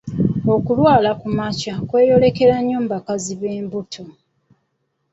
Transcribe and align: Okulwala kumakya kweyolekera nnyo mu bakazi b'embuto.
Okulwala 0.55 1.09
kumakya 1.19 1.75
kweyolekera 1.89 2.55
nnyo 2.59 2.77
mu 2.83 2.87
bakazi 2.93 3.33
b'embuto. 3.39 4.03